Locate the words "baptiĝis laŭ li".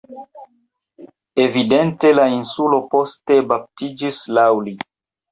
3.53-4.75